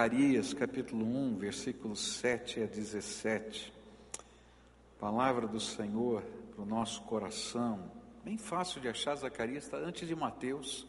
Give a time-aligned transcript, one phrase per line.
[0.00, 3.70] Zacarias capítulo 1, versículos 7 a 17.
[4.98, 6.22] Palavra do Senhor
[6.54, 7.78] para o nosso coração.
[8.24, 10.86] Bem fácil de achar, Zacarias está antes de Mateus,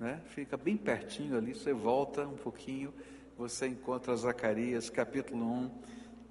[0.00, 0.22] né?
[0.28, 2.94] Fica bem pertinho ali, você volta um pouquinho,
[3.36, 5.70] você encontra Zacarias capítulo 1,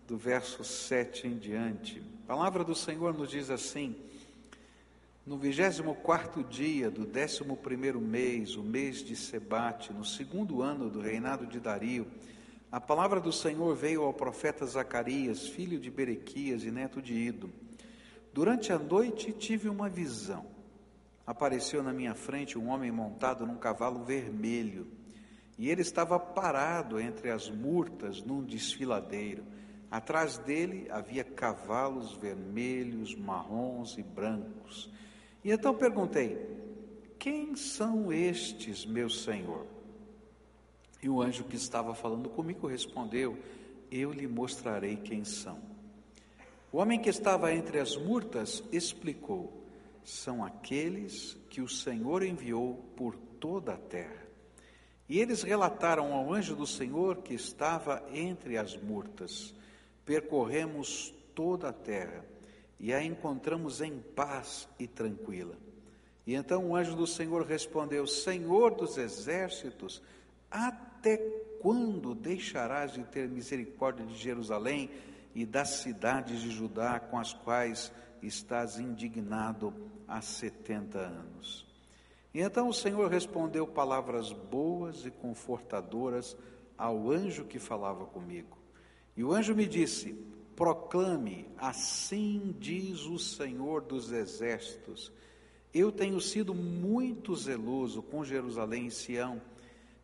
[0.08, 2.02] do verso 7 em diante.
[2.26, 3.96] Palavra do Senhor nos diz assim:
[5.26, 10.88] no vigésimo quarto dia do décimo primeiro mês, o mês de Sebate, no segundo ano
[10.88, 12.06] do reinado de Dario,
[12.72, 17.50] a palavra do Senhor veio ao profeta Zacarias, filho de Berequias e neto de Ido.
[18.32, 20.46] Durante a noite tive uma visão.
[21.26, 24.88] Apareceu na minha frente um homem montado num cavalo vermelho,
[25.58, 29.44] e ele estava parado entre as murtas num desfiladeiro.
[29.90, 34.94] Atrás dele havia cavalos vermelhos, marrons e brancos.
[35.46, 36.36] E então perguntei:
[37.20, 39.68] Quem são estes, meu Senhor?
[41.04, 43.38] E o anjo que estava falando comigo respondeu:
[43.92, 45.60] Eu lhe mostrarei quem são.
[46.72, 49.64] O homem que estava entre as murtas explicou:
[50.04, 54.26] São aqueles que o Senhor enviou por toda a terra.
[55.08, 59.54] E eles relataram ao anjo do Senhor que estava entre as murtas:
[60.04, 62.26] Percorremos toda a terra
[62.80, 65.56] e a encontramos em paz e tranquila.
[66.26, 70.02] E então o anjo do Senhor respondeu: Senhor dos exércitos,
[70.50, 71.18] até
[71.62, 74.90] quando deixarás de ter misericórdia de Jerusalém
[75.34, 79.74] e das cidades de Judá com as quais estás indignado
[80.08, 81.66] há setenta anos?
[82.34, 86.36] E então o Senhor respondeu palavras boas e confortadoras
[86.78, 88.58] ao anjo que falava comigo.
[89.16, 90.16] E o anjo me disse:
[90.56, 95.12] proclame: Assim diz o Senhor dos Exércitos.
[95.74, 99.42] Eu tenho sido muito zeloso com Jerusalém e Sião,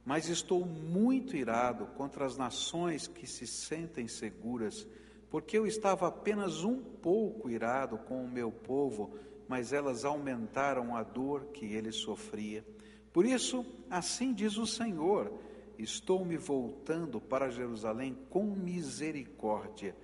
[0.05, 4.85] mas estou muito irado contra as nações que se sentem seguras,
[5.29, 9.15] porque eu estava apenas um pouco irado com o meu povo,
[9.47, 12.65] mas elas aumentaram a dor que ele sofria.
[13.13, 15.31] Por isso, assim diz o Senhor:
[15.79, 19.95] estou me voltando para Jerusalém com misericórdia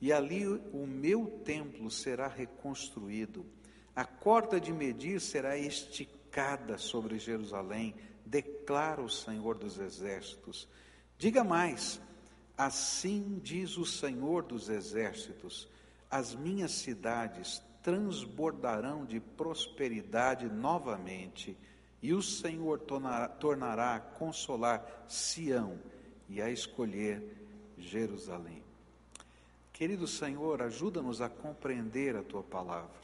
[0.00, 3.46] e ali o meu templo será reconstruído.
[3.94, 10.68] A corda de medir será esticada sobre Jerusalém, declara o Senhor dos Exércitos.
[11.16, 12.00] Diga mais:
[12.56, 15.68] assim diz o Senhor dos Exércitos:
[16.10, 21.56] as minhas cidades transbordarão de prosperidade novamente,
[22.02, 25.78] e o Senhor tornará, tornará a consolar Sião
[26.28, 27.22] e a escolher
[27.78, 28.65] Jerusalém.
[29.76, 32.98] Querido Senhor, ajuda-nos a compreender a tua palavra.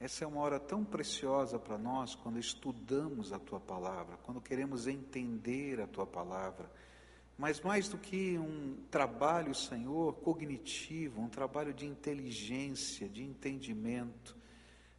[0.00, 4.86] Essa é uma hora tão preciosa para nós quando estudamos a tua palavra, quando queremos
[4.86, 6.70] entender a tua palavra.
[7.36, 14.34] Mas mais do que um trabalho, Senhor, cognitivo, um trabalho de inteligência, de entendimento,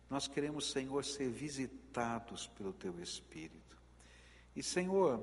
[0.08, 3.76] nós queremos, Senhor, ser visitados pelo teu Espírito.
[4.56, 5.20] E, Senhor,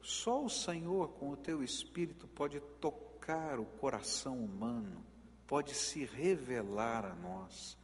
[0.00, 5.04] só o Senhor, com o teu Espírito, pode tocar tocar o coração humano,
[5.46, 7.78] pode se revelar a nós.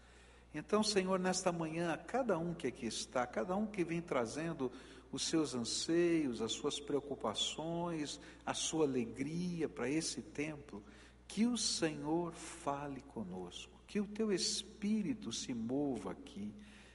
[0.53, 4.73] Então, Senhor, nesta manhã, cada um que aqui está, cada um que vem trazendo
[5.13, 10.83] os seus anseios, as suas preocupações, a sua alegria para esse templo,
[11.29, 16.53] que o Senhor fale conosco, que o teu espírito se mova aqui,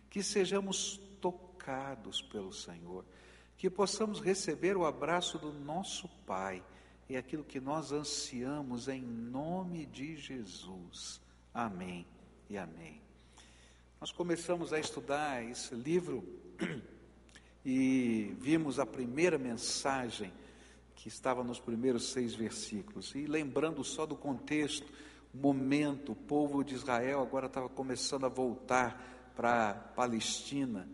[0.09, 3.05] que sejamos tocados pelo Senhor,
[3.57, 6.61] que possamos receber o abraço do nosso Pai
[7.09, 11.19] é aquilo que nós ansiamos em nome de Jesus.
[11.53, 12.05] Amém
[12.49, 13.01] e amém.
[13.99, 16.23] Nós começamos a estudar esse livro
[17.65, 20.31] e vimos a primeira mensagem
[20.95, 23.13] que estava nos primeiros seis versículos.
[23.15, 24.87] E lembrando só do contexto,
[25.33, 30.87] momento, o povo de Israel agora estava começando a voltar para a Palestina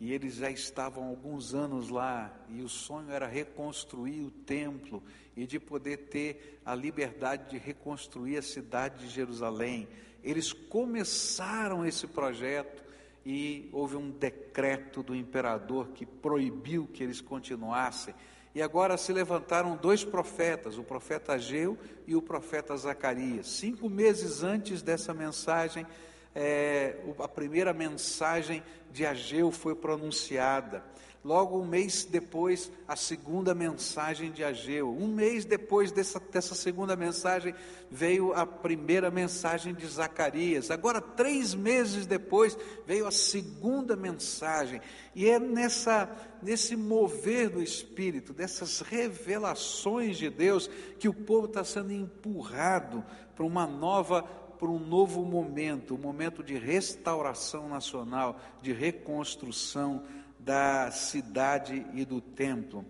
[0.00, 5.02] e eles já estavam alguns anos lá, e o sonho era reconstruir o templo
[5.36, 9.86] e de poder ter a liberdade de reconstruir a cidade de Jerusalém.
[10.24, 12.82] Eles começaram esse projeto
[13.26, 18.14] e houve um decreto do imperador que proibiu que eles continuassem.
[18.54, 23.48] E agora se levantaram dois profetas, o profeta Ageu e o profeta Zacarias.
[23.48, 25.86] Cinco meses antes dessa mensagem,
[26.34, 28.62] é, a primeira mensagem
[28.92, 30.84] de Ageu foi pronunciada.
[31.22, 34.88] Logo um mês depois, a segunda mensagem de Ageu.
[34.88, 37.54] Um mês depois dessa, dessa segunda mensagem,
[37.90, 40.70] veio a primeira mensagem de Zacarias.
[40.70, 42.56] Agora, três meses depois,
[42.86, 44.80] veio a segunda mensagem.
[45.14, 46.08] E é nessa,
[46.42, 53.04] nesse mover do Espírito, dessas revelações de Deus, que o povo está sendo empurrado
[53.36, 54.24] para uma nova
[54.60, 60.04] para um novo momento, um momento de restauração nacional, de reconstrução
[60.38, 62.84] da cidade e do templo.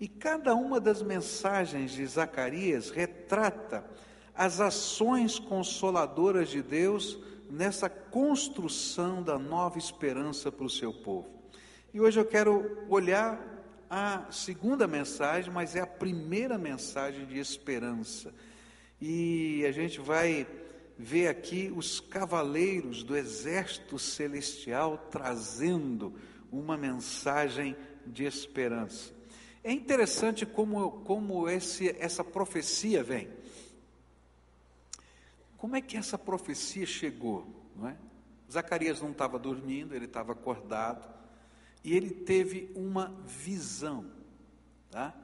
[0.00, 3.84] E cada uma das mensagens de Zacarias retrata
[4.34, 7.16] as ações consoladoras de Deus
[7.48, 11.30] nessa construção da nova esperança para o seu povo.
[11.94, 13.40] E hoje eu quero olhar
[13.88, 18.34] a segunda mensagem, mas é a primeira mensagem de esperança.
[19.00, 20.46] E a gente vai
[20.98, 26.14] ver aqui os cavaleiros do exército celestial trazendo
[26.50, 29.12] uma mensagem de esperança.
[29.64, 33.28] É interessante como, como esse, essa profecia vem.
[35.56, 37.46] Como é que essa profecia chegou?
[37.76, 37.96] Não é?
[38.50, 41.08] Zacarias não estava dormindo, ele estava acordado,
[41.82, 44.04] e ele teve uma visão.
[44.90, 45.14] Tá?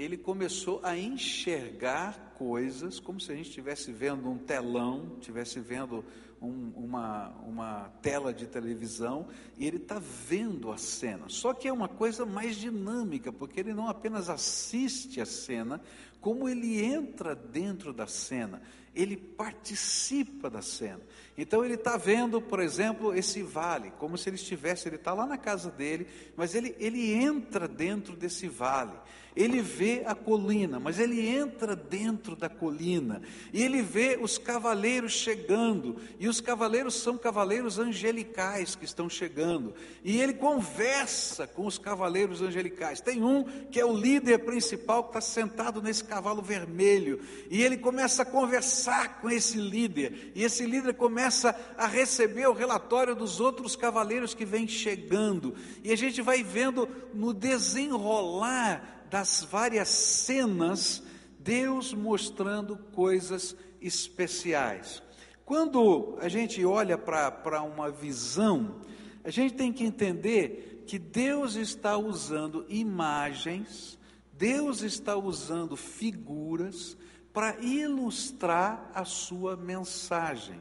[0.00, 6.02] Ele começou a enxergar coisas como se a gente estivesse vendo um telão, estivesse vendo
[6.40, 11.28] um, uma, uma tela de televisão e ele está vendo a cena.
[11.28, 15.82] Só que é uma coisa mais dinâmica, porque ele não apenas assiste a cena,
[16.18, 18.62] como ele entra dentro da cena,
[18.94, 21.00] ele participa da cena.
[21.36, 25.26] Então ele está vendo, por exemplo, esse vale, como se ele estivesse, ele está lá
[25.26, 26.06] na casa dele,
[26.36, 28.98] mas ele, ele entra dentro desse vale.
[29.36, 33.22] Ele vê a colina, mas ele entra dentro da colina.
[33.52, 39.72] E ele vê os cavaleiros chegando, e os cavaleiros são cavaleiros angelicais que estão chegando,
[40.04, 43.00] e ele conversa com os cavaleiros angelicais.
[43.00, 47.76] Tem um que é o líder principal que está sentado nesse cavalo vermelho, e ele
[47.76, 53.38] começa a conversar com esse líder, e esse líder começa a receber o relatório dos
[53.38, 55.54] outros cavaleiros que vêm chegando,
[55.84, 61.02] e a gente vai vendo no desenrolar das várias cenas,
[61.38, 65.02] Deus mostrando coisas especiais.
[65.44, 68.80] Quando a gente olha para uma visão,
[69.24, 73.98] a gente tem que entender que Deus está usando imagens,
[74.32, 76.96] Deus está usando figuras
[77.32, 80.60] para ilustrar a sua mensagem.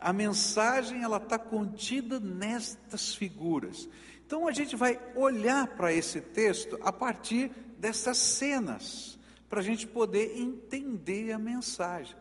[0.00, 3.88] A mensagem ela está contida nestas figuras.
[4.26, 9.16] Então a gente vai olhar para esse texto a partir dessas cenas,
[9.48, 12.16] para a gente poder entender a mensagem.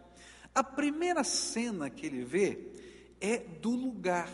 [0.54, 2.60] A primeira cena que ele vê
[3.20, 4.30] é do lugar.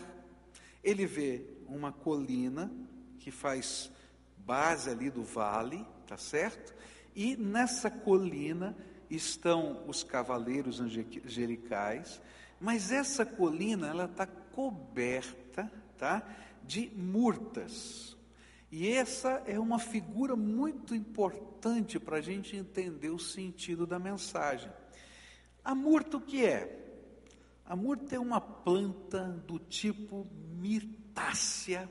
[0.84, 2.70] Ele vê uma colina
[3.18, 3.90] que faz
[4.36, 6.74] base ali do vale, tá certo?
[7.16, 8.76] E nessa colina
[9.08, 12.20] estão os cavaleiros angelicais,
[12.60, 16.22] mas essa colina ela está coberta, tá,
[16.66, 18.16] de murtas.
[18.70, 24.72] E essa é uma figura muito importante para a gente entender o sentido da mensagem.
[25.62, 26.78] A murta o que é?
[27.64, 30.26] A murta é uma planta do tipo
[30.58, 31.88] mirtácea.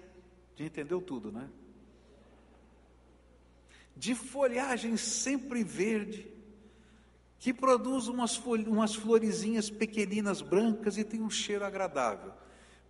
[0.55, 1.49] Já entendeu tudo, né?
[3.95, 6.31] De folhagem sempre verde,
[7.37, 12.33] que produz umas, umas florezinhas pequeninas brancas e tem um cheiro agradável.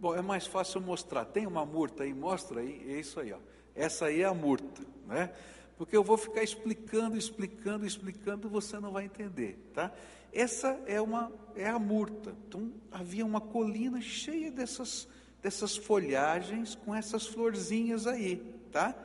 [0.02, 1.26] Bom, é mais fácil mostrar.
[1.26, 3.38] Tem uma murta aí, mostra aí, é isso aí, ó.
[3.76, 5.32] Essa aí é a murta, né?
[5.78, 9.92] Porque eu vou ficar explicando, explicando, explicando, você não vai entender, tá?
[10.34, 12.36] Essa é uma é a murta.
[12.48, 15.08] Então havia uma colina cheia dessas
[15.40, 18.38] dessas folhagens com essas florzinhas aí,
[18.72, 18.96] tá?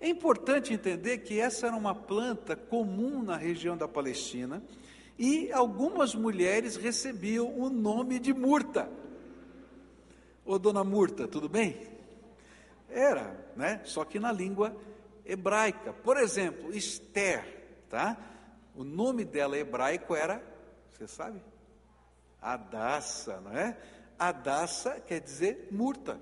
[0.00, 4.60] É importante entender que essa era uma planta comum na região da Palestina
[5.16, 8.90] e algumas mulheres recebiam o nome de murta.
[10.44, 11.88] Ô dona Murta, tudo bem?
[12.88, 13.80] Era, né?
[13.84, 14.76] Só que na língua
[15.24, 15.92] hebraica.
[15.92, 18.16] Por exemplo, Esther, tá?
[18.74, 20.42] O nome dela hebraico era,
[20.92, 21.40] você sabe?
[22.40, 23.76] Adassa, não é?
[24.18, 26.20] Adassa quer dizer murta.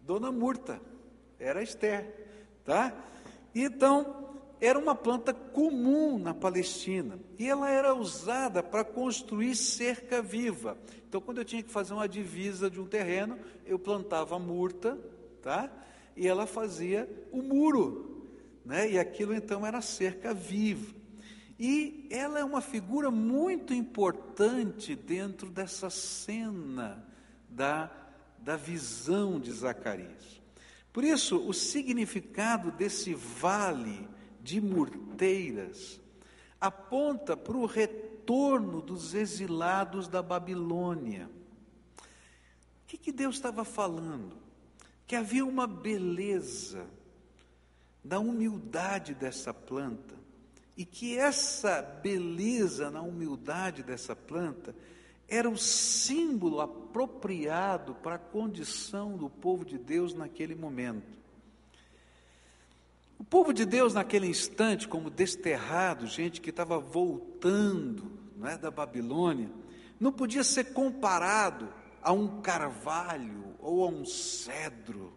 [0.00, 0.80] Dona Murta
[1.38, 2.26] era Esther,
[2.64, 2.92] tá?
[3.54, 4.29] Então,
[4.60, 10.76] era uma planta comum na Palestina e ela era usada para construir cerca viva.
[11.08, 14.98] Então, quando eu tinha que fazer uma divisa de um terreno, eu plantava murta,
[15.42, 15.70] tá?
[16.14, 18.28] E ela fazia o muro,
[18.64, 18.90] né?
[18.90, 20.94] E aquilo então era cerca viva.
[21.58, 27.06] E ela é uma figura muito importante dentro dessa cena
[27.48, 27.90] da,
[28.38, 30.40] da visão de Zacarias.
[30.92, 34.08] Por isso, o significado desse vale
[34.50, 36.00] de murteiras
[36.60, 41.30] aponta para o retorno dos exilados da Babilônia.
[41.96, 44.36] O que, que Deus estava falando?
[45.06, 46.84] Que havia uma beleza
[48.02, 50.16] da humildade dessa planta,
[50.76, 54.74] e que essa beleza na humildade dessa planta
[55.28, 61.19] era o símbolo apropriado para a condição do povo de Deus naquele momento.
[63.20, 68.70] O povo de Deus, naquele instante, como desterrado, gente que estava voltando não é, da
[68.70, 69.50] Babilônia,
[70.00, 71.68] não podia ser comparado
[72.00, 75.12] a um carvalho ou a um cedro,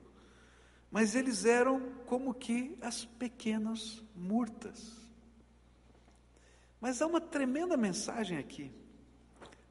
[0.91, 4.91] mas eles eram como que as pequenas murtas.
[6.81, 8.69] Mas há uma tremenda mensagem aqui.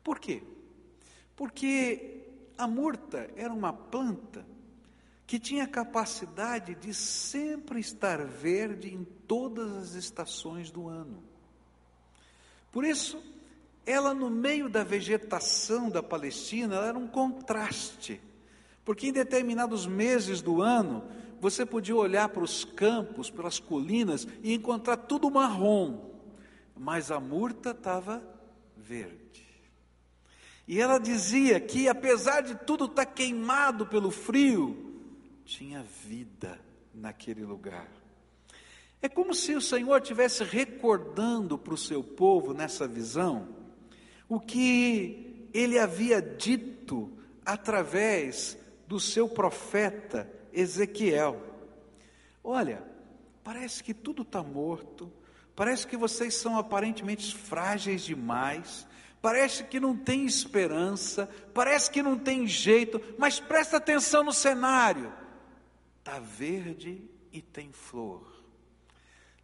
[0.02, 0.42] Por quê?
[1.36, 2.24] Porque
[2.56, 4.42] a murta era uma planta
[5.32, 11.24] que tinha capacidade de sempre estar verde em todas as estações do ano.
[12.70, 13.18] Por isso,
[13.86, 18.20] ela no meio da vegetação da Palestina, ela era um contraste.
[18.84, 21.02] Porque em determinados meses do ano,
[21.40, 26.10] você podia olhar para os campos, pelas colinas e encontrar tudo marrom,
[26.76, 28.22] mas a murta estava
[28.76, 29.46] verde.
[30.68, 34.91] E ela dizia que apesar de tudo estar queimado pelo frio,
[35.44, 36.58] tinha vida
[36.94, 37.88] naquele lugar.
[39.00, 43.48] É como se o Senhor estivesse recordando para o seu povo nessa visão
[44.28, 47.12] o que ele havia dito
[47.44, 48.56] através
[48.86, 51.42] do seu profeta Ezequiel.
[52.44, 52.82] Olha,
[53.42, 55.12] parece que tudo está morto,
[55.56, 58.86] parece que vocês são aparentemente frágeis demais,
[59.20, 65.12] parece que não tem esperança, parece que não tem jeito, mas presta atenção no cenário
[66.02, 68.26] está verde e tem flor.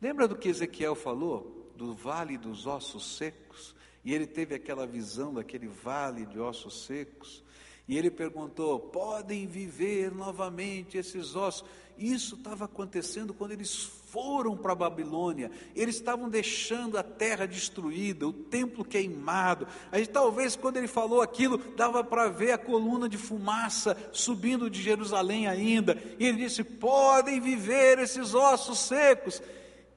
[0.02, 1.72] Lembra do que Ezequiel falou?
[1.76, 3.76] Do vale dos ossos secos?
[4.04, 7.44] E ele teve aquela visão daquele vale de ossos secos.
[7.88, 11.64] E ele perguntou: podem viver novamente esses ossos?
[11.96, 13.74] Isso estava acontecendo quando eles
[14.10, 15.50] foram para a Babilônia.
[15.74, 19.66] Eles estavam deixando a terra destruída, o templo queimado.
[19.90, 24.80] Aí talvez quando ele falou aquilo, dava para ver a coluna de fumaça subindo de
[24.80, 26.00] Jerusalém ainda.
[26.20, 29.42] E ele disse: "Podem viver esses ossos secos".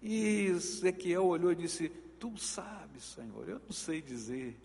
[0.02, 4.58] E Ezequiel olhou e disse: "Tu sabes, Senhor, eu não sei dizer"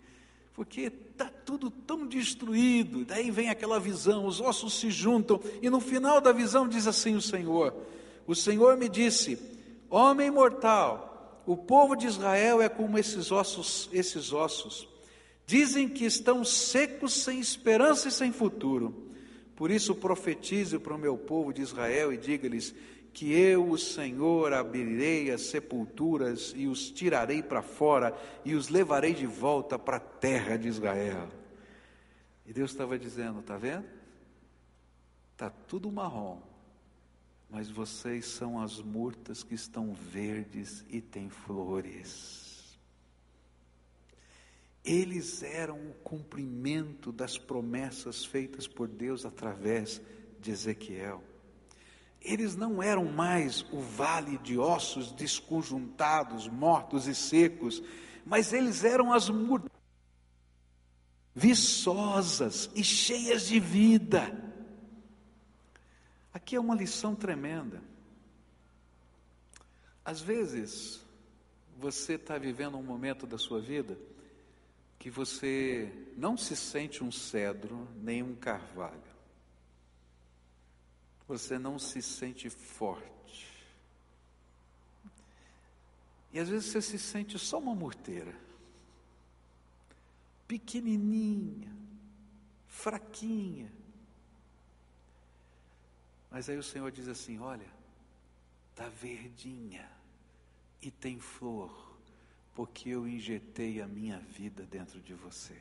[0.57, 3.05] porque está tudo tão destruído.
[3.05, 7.15] Daí vem aquela visão, os ossos se juntam, e no final da visão diz assim
[7.15, 7.75] o Senhor:
[8.25, 9.37] O Senhor me disse,
[9.87, 14.89] homem mortal, o povo de Israel é como esses ossos, esses ossos.
[15.45, 19.11] Dizem que estão secos, sem esperança e sem futuro.
[19.55, 22.73] Por isso profetize para o meu povo de Israel e diga-lhes:
[23.17, 29.15] que eu, o Senhor, abrirei as sepulturas e os tirarei para fora e os levarei
[29.15, 31.27] de volta para a terra de Israel.
[32.45, 33.87] E Deus estava dizendo: está vendo?
[35.31, 36.39] Está tudo marrom,
[37.49, 42.77] mas vocês são as murtas que estão verdes e têm flores.
[44.85, 49.99] Eles eram o cumprimento das promessas feitas por Deus através
[50.39, 51.23] de Ezequiel.
[52.21, 57.81] Eles não eram mais o vale de ossos desconjuntados, mortos e secos,
[58.25, 59.77] mas eles eram as muralhas
[61.33, 64.35] viçosas e cheias de vida.
[66.33, 67.81] Aqui é uma lição tremenda.
[70.03, 70.99] Às vezes,
[71.77, 73.97] você está vivendo um momento da sua vida
[74.97, 79.06] que você não se sente um cedro nem um carvalho
[81.27, 83.17] você não se sente forte.
[86.31, 88.33] E às vezes você se sente só uma morteira,
[90.47, 91.71] pequenininha,
[92.67, 93.71] fraquinha.
[96.29, 97.67] Mas aí o Senhor diz assim: Olha,
[98.71, 99.89] está verdinha
[100.81, 101.97] e tem flor,
[102.53, 105.59] porque eu injetei a minha vida dentro de você.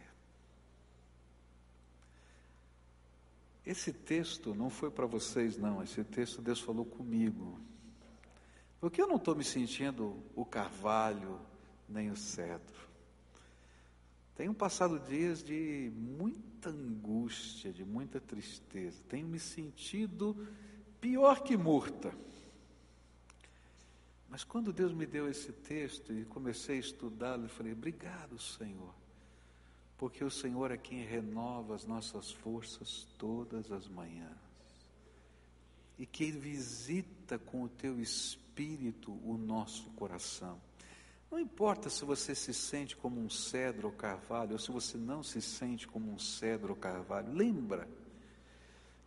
[3.67, 5.83] Esse texto não foi para vocês, não.
[5.83, 7.59] Esse texto Deus falou comigo.
[8.81, 11.41] Porque eu não estou me sentindo o carvalho
[11.89, 12.87] nem o cedro.
[14.37, 19.03] Tenho passado dias de muita angústia, de muita tristeza.
[19.09, 20.47] Tenho me sentido
[21.01, 22.15] pior que morta.
[24.29, 28.95] Mas quando Deus me deu esse texto e comecei a estudá-lo, eu falei: Obrigado, Senhor
[29.99, 34.47] porque o Senhor é quem renova as nossas forças todas as manhãs.
[35.99, 40.61] e que visita com o teu espírito o nosso coração.
[41.31, 45.23] Não importa se você se sente como um cedro ou carvalho, ou se você não
[45.23, 47.89] se sente como um cedro ou carvalho, lembra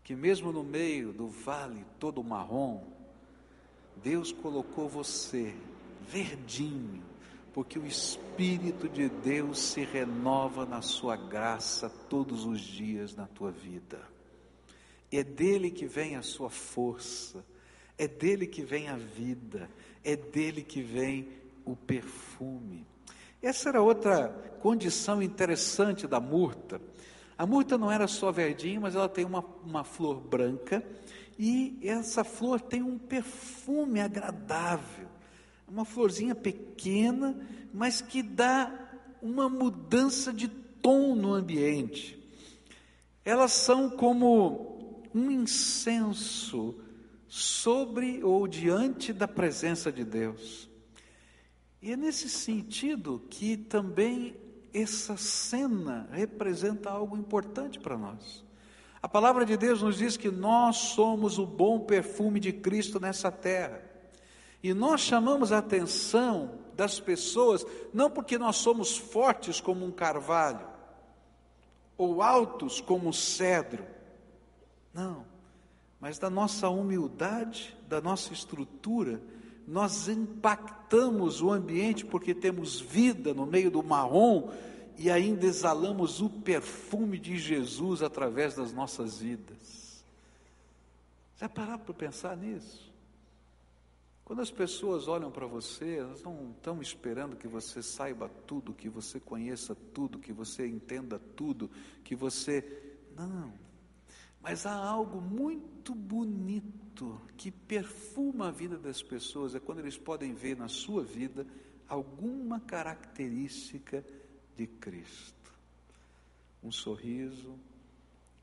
[0.04, 2.84] que mesmo no meio do vale todo marrom,
[3.98, 5.56] Deus colocou você
[6.08, 7.04] verdinho,
[7.60, 13.52] porque o Espírito de Deus se renova na sua graça todos os dias na tua
[13.52, 14.00] vida.
[15.12, 17.44] É dele que vem a sua força,
[17.98, 19.70] é dele que vem a vida,
[20.06, 21.28] é dele que vem
[21.66, 22.88] o perfume.
[23.42, 24.30] Essa era outra
[24.62, 26.80] condição interessante da murta.
[27.38, 30.82] A murta não era só verdinha, mas ela tem uma, uma flor branca
[31.38, 35.19] e essa flor tem um perfume agradável.
[35.70, 37.38] Uma florzinha pequena,
[37.74, 38.74] mas que dá
[39.22, 42.18] uma mudança de tom no ambiente.
[43.24, 46.76] Elas são como um incenso
[47.28, 50.68] sobre ou diante da presença de Deus.
[51.82, 54.36] E é nesse sentido que também
[54.74, 58.44] essa cena representa algo importante para nós.
[59.02, 63.32] A palavra de Deus nos diz que nós somos o bom perfume de Cristo nessa
[63.32, 63.82] terra.
[64.62, 70.68] E nós chamamos a atenção das pessoas não porque nós somos fortes como um carvalho
[71.98, 73.86] ou altos como um cedro.
[74.94, 75.26] Não,
[76.00, 79.22] mas da nossa humildade, da nossa estrutura,
[79.68, 84.50] nós impactamos o ambiente porque temos vida no meio do marrom
[84.98, 90.04] e ainda exalamos o perfume de Jesus através das nossas vidas.
[91.38, 92.89] Já pararam para pensar nisso?
[94.30, 98.88] Quando as pessoas olham para você, elas não estão esperando que você saiba tudo, que
[98.88, 101.68] você conheça tudo, que você entenda tudo,
[102.04, 102.64] que você.
[103.18, 103.52] Não.
[104.40, 110.36] Mas há algo muito bonito que perfuma a vida das pessoas, é quando eles podem
[110.36, 111.44] ver na sua vida
[111.88, 114.06] alguma característica
[114.56, 115.52] de Cristo.
[116.62, 117.58] Um sorriso,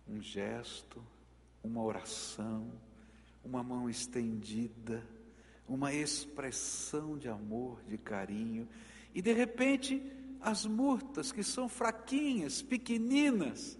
[0.08, 1.00] um gesto,
[1.62, 2.72] uma oração,
[3.44, 5.00] uma mão estendida,
[5.68, 8.68] uma expressão de amor, de carinho,
[9.14, 10.00] e de repente
[10.40, 13.76] as murtas que são fraquinhas, pequeninas,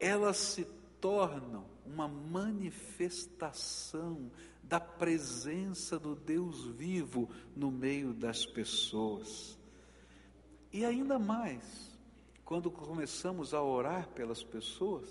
[0.00, 0.66] elas se
[1.00, 4.32] tornam uma manifestação
[4.62, 9.58] da presença do Deus vivo no meio das pessoas.
[10.72, 11.98] E ainda mais,
[12.44, 15.08] quando começamos a orar pelas pessoas,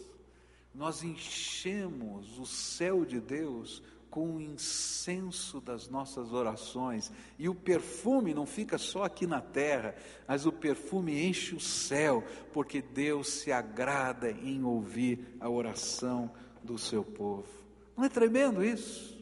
[0.74, 7.10] nós enchemos o céu de Deus com o incenso das nossas orações.
[7.40, 9.96] E o perfume não fica só aqui na terra,
[10.28, 12.22] mas o perfume enche o céu,
[12.54, 16.30] porque Deus se agrada em ouvir a oração
[16.62, 17.48] do seu povo.
[17.96, 19.18] Não é tremendo isso?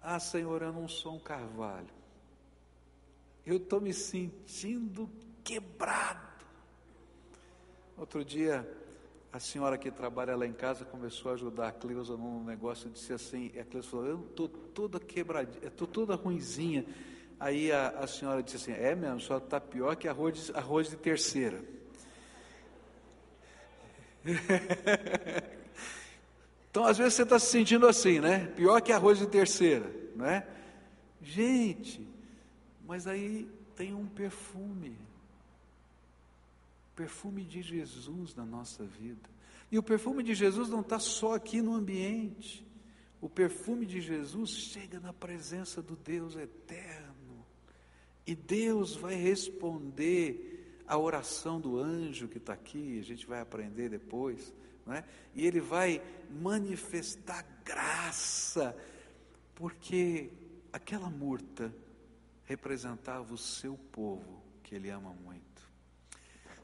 [0.00, 1.88] Ah, Senhor, eu não sou um carvalho.
[3.46, 5.08] Eu estou me sentindo
[5.42, 6.20] quebrado.
[7.96, 8.68] Outro dia,
[9.32, 13.14] a senhora que trabalha lá em casa começou a ajudar a Cleusa num negócio, disse
[13.14, 16.84] assim, e a Cleusa falou, eu estou toda quebradinha, estou toda ruinzinha.
[17.40, 20.96] Aí a, a, senhora disse assim, é mesmo, só está pior que arroz, arroz de
[20.96, 21.64] terceira.
[26.70, 28.52] então, às vezes você está se sentindo assim, né?
[28.54, 30.46] Pior que arroz de terceira, né?
[31.22, 32.06] Gente,
[32.86, 34.98] mas aí tem um perfume
[36.94, 39.28] perfume de Jesus na nossa vida.
[39.70, 42.66] E o perfume de Jesus não está só aqui no ambiente.
[43.20, 47.46] O perfume de Jesus chega na presença do Deus eterno.
[48.26, 53.88] E Deus vai responder a oração do anjo que está aqui, a gente vai aprender
[53.88, 54.52] depois.
[54.84, 55.04] Não é?
[55.34, 58.76] E ele vai manifestar graça,
[59.54, 60.30] porque
[60.72, 61.74] aquela murta
[62.44, 65.71] representava o seu povo que ele ama muito.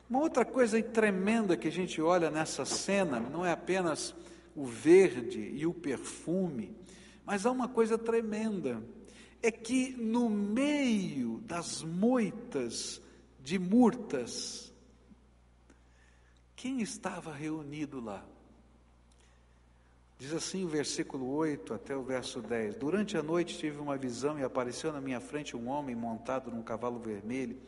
[0.08, 4.14] Uma outra coisa tremenda que a gente olha nessa cena não é apenas
[4.56, 6.74] o verde e o perfume,
[7.26, 8.82] mas há uma coisa tremenda:
[9.42, 13.02] é que no meio das moitas
[13.40, 14.72] de murtas,
[16.56, 18.24] quem estava reunido lá?
[20.18, 24.38] Diz assim o versículo 8 até o verso 10: Durante a noite tive uma visão
[24.38, 27.60] e apareceu na minha frente um homem montado num cavalo vermelho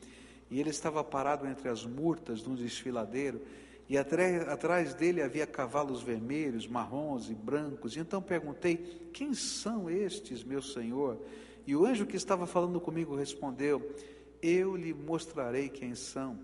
[0.51, 3.41] e ele estava parado entre as murtas de um desfiladeiro,
[3.89, 7.97] e atrás dele havia cavalos vermelhos, marrons e brancos.
[7.97, 11.19] E então perguntei: Quem são estes, meu senhor?
[11.67, 13.95] E o anjo que estava falando comigo respondeu:
[14.41, 16.39] Eu lhe mostrarei quem são.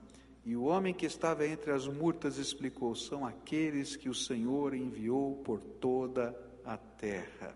[0.45, 5.37] E o homem que estava entre as murtas explicou: São aqueles que o Senhor enviou
[5.45, 7.55] por toda a terra.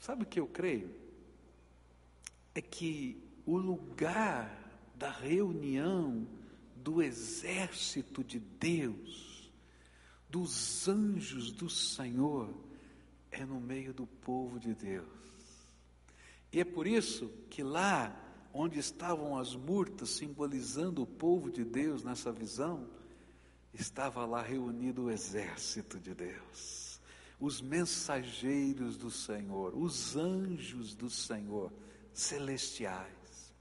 [0.00, 1.07] Sabe o que eu creio?
[2.54, 4.54] É que o lugar
[4.94, 6.26] da reunião
[6.76, 9.52] do exército de Deus,
[10.28, 12.52] dos anjos do Senhor,
[13.30, 15.06] é no meio do povo de Deus.
[16.52, 18.14] E é por isso que lá
[18.52, 22.88] onde estavam as murtas simbolizando o povo de Deus nessa visão,
[23.72, 27.00] estava lá reunido o exército de Deus,
[27.38, 31.72] os mensageiros do Senhor, os anjos do Senhor
[32.12, 33.52] celestiais.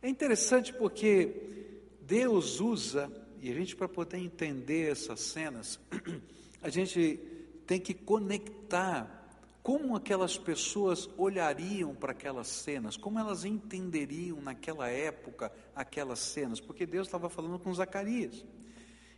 [0.00, 3.10] É interessante porque Deus usa,
[3.40, 5.80] e a gente para poder entender essas cenas,
[6.62, 7.20] a gente
[7.66, 9.14] tem que conectar
[9.62, 16.86] como aquelas pessoas olhariam para aquelas cenas, como elas entenderiam naquela época aquelas cenas, porque
[16.86, 18.46] Deus estava falando com Zacarias.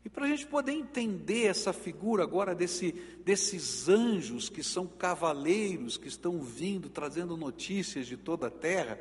[0.05, 2.93] E para a gente poder entender essa figura agora desse,
[3.25, 8.99] desses anjos que são cavaleiros, que estão vindo, trazendo notícias de toda a terra,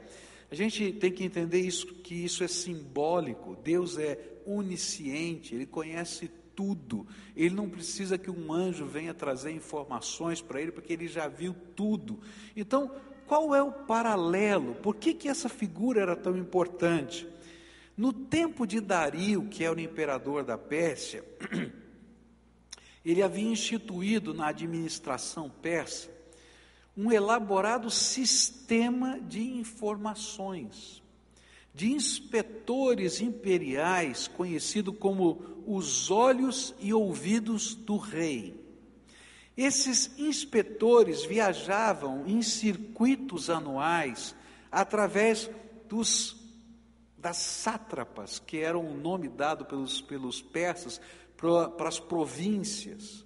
[0.52, 3.56] a gente tem que entender isso, que isso é simbólico.
[3.64, 7.08] Deus é onisciente, Ele conhece tudo.
[7.38, 11.56] Ele não precisa que um anjo venha trazer informações para ele, porque ele já viu
[11.74, 12.20] tudo.
[12.54, 12.92] Então,
[13.26, 14.76] qual é o paralelo?
[14.76, 17.26] Por que, que essa figura era tão importante?
[18.00, 21.22] No tempo de Dario, que era o imperador da Pérsia,
[23.04, 26.10] ele havia instituído na administração persa
[26.96, 31.04] um elaborado sistema de informações
[31.74, 38.66] de inspetores imperiais, conhecido como os olhos e ouvidos do rei.
[39.58, 44.34] Esses inspetores viajavam em circuitos anuais
[44.72, 45.52] através
[45.90, 46.39] dos
[47.22, 51.00] das sátrapas, que eram o nome dado pelos, pelos persas
[51.36, 53.26] para as províncias,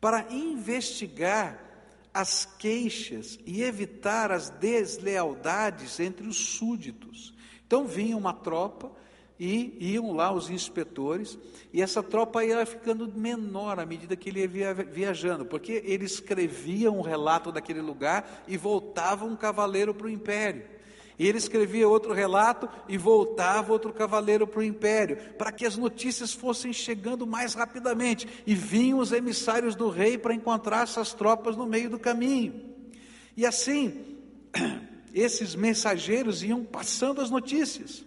[0.00, 1.70] para investigar
[2.12, 7.34] as queixas e evitar as deslealdades entre os súditos.
[7.66, 8.90] Então vinha uma tropa
[9.38, 11.38] e iam lá os inspetores,
[11.72, 16.92] e essa tropa ia ficando menor à medida que ele ia viajando, porque ele escrevia
[16.92, 20.79] um relato daquele lugar e voltava um cavaleiro para o império.
[21.20, 25.76] E ele escrevia outro relato e voltava outro cavaleiro para o império, para que as
[25.76, 28.26] notícias fossem chegando mais rapidamente.
[28.46, 32.74] E vinham os emissários do rei para encontrar essas tropas no meio do caminho.
[33.36, 34.16] E assim,
[35.12, 38.02] esses mensageiros iam passando as notícias.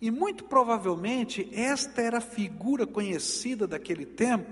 [0.00, 4.48] E muito provavelmente esta era a figura conhecida daquele tempo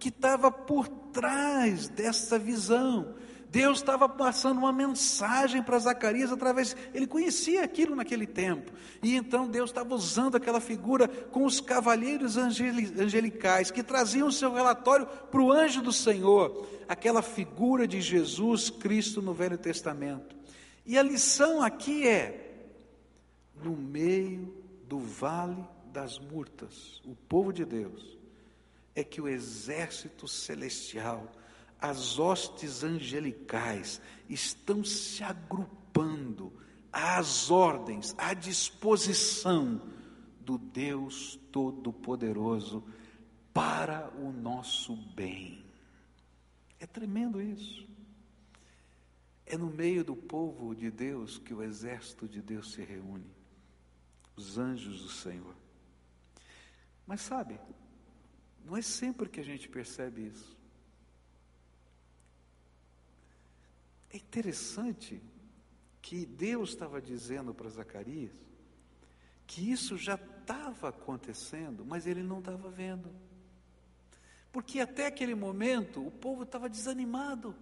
[0.00, 3.14] que estava por trás dessa visão.
[3.54, 9.46] Deus estava passando uma mensagem para Zacarias através, ele conhecia aquilo naquele tempo, e então
[9.46, 15.40] Deus estava usando aquela figura com os cavalheiros angelicais que traziam o seu relatório para
[15.40, 20.34] o anjo do Senhor, aquela figura de Jesus Cristo no Velho Testamento.
[20.84, 22.56] E a lição aqui é:
[23.62, 24.52] no meio
[24.88, 28.18] do vale das murtas, o povo de Deus,
[28.96, 31.30] é que o exército celestial,
[31.84, 36.50] as hostes angelicais, estão se agrupando
[36.90, 39.82] às ordens, à disposição
[40.40, 42.82] do Deus Todo-Poderoso
[43.52, 45.62] para o nosso bem.
[46.80, 47.86] É tremendo isso.
[49.44, 53.30] É no meio do povo de Deus que o exército de Deus se reúne,
[54.34, 55.54] os anjos do Senhor.
[57.06, 57.60] Mas sabe,
[58.64, 60.63] não é sempre que a gente percebe isso.
[64.14, 65.20] É interessante
[66.00, 68.32] que Deus estava dizendo para Zacarias
[69.44, 73.10] que isso já estava acontecendo, mas ele não estava vendo.
[74.52, 77.56] Porque até aquele momento o povo estava desanimado.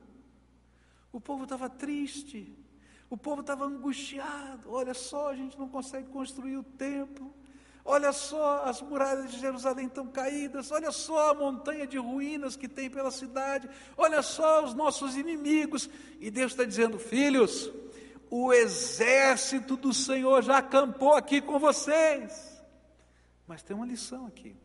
[1.10, 2.54] O povo estava triste,
[3.08, 4.70] o povo estava angustiado.
[4.70, 7.34] Olha só, a gente não consegue construir o templo.
[7.85, 10.71] Olha só, as muralhas de Jerusalém estão caídas.
[10.71, 13.68] Olha só a montanha de ruínas que tem pela cidade.
[13.97, 15.90] Olha só os nossos inimigos.
[16.21, 17.71] E Deus está dizendo: Filhos,
[18.31, 22.62] o exército do Senhor já acampou aqui com vocês.
[23.47, 24.57] Mas tem uma lição aqui.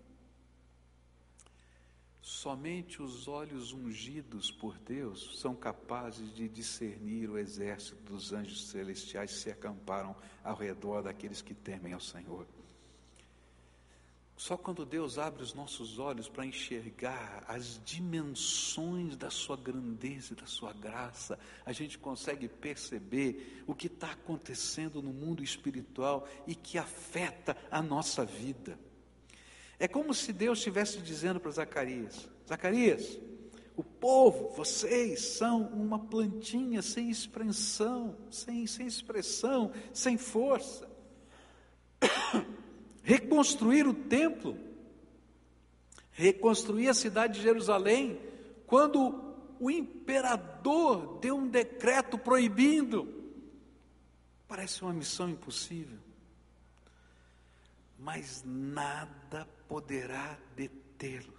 [2.22, 9.32] Somente os olhos ungidos por Deus são capazes de discernir o exército dos anjos celestiais
[9.32, 12.46] que se acamparam ao redor daqueles que temem ao Senhor.
[14.38, 20.36] Só quando Deus abre os nossos olhos para enxergar as dimensões da Sua grandeza e
[20.36, 26.54] da Sua graça, a gente consegue perceber o que está acontecendo no mundo espiritual e
[26.54, 28.78] que afeta a nossa vida.
[29.80, 33.20] É como se Deus estivesse dizendo para Zacarias: Zacarias,
[33.76, 40.97] O povo, vocês são uma plantinha sem expressão, sem, sem expressão, sem força.
[43.08, 44.58] Reconstruir o templo,
[46.12, 48.20] reconstruir a cidade de Jerusalém,
[48.66, 49.24] quando
[49.60, 53.08] o imperador deu um decreto proibindo,
[54.46, 56.00] parece uma missão impossível.
[57.98, 61.38] Mas nada poderá detê-los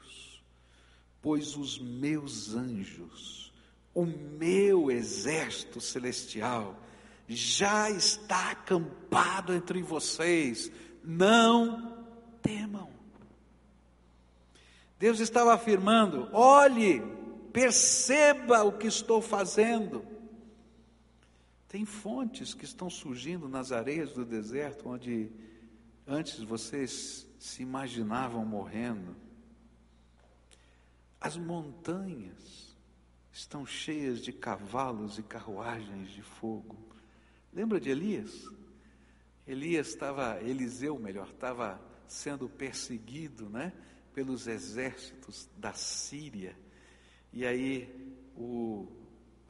[1.21, 3.53] pois os meus anjos,
[3.95, 6.81] o meu exército celestial,
[7.29, 10.71] já está acampado entre vocês,
[11.05, 12.07] não
[12.43, 12.91] temam.
[14.99, 17.03] Deus estava afirmando: olhe,
[17.53, 20.05] perceba o que estou fazendo.
[21.69, 25.31] Tem fontes que estão surgindo nas areias do deserto, onde
[26.07, 29.15] antes vocês se imaginavam morrendo
[31.21, 32.77] as montanhas
[33.33, 36.77] estão cheias de cavalos e carruagens de fogo.
[37.53, 38.45] Lembra de Elias?
[39.49, 43.73] Elias estava, Eliseu melhor, estava sendo perseguido, né,
[44.15, 46.57] pelos exércitos da Síria.
[47.33, 48.87] E aí o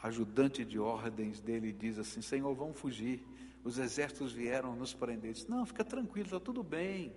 [0.03, 3.23] ajudante de ordens dele diz assim: Senhor, vamos fugir.
[3.65, 5.33] Os exércitos vieram nos prender.
[5.33, 7.13] Disse, Não, fica tranquilo, está tudo bem